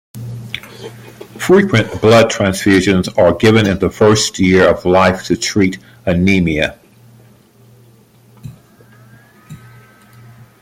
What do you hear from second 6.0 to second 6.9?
anemia.